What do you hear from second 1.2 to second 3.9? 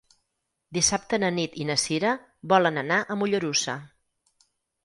na Nit i na Sira volen anar a Mollerussa.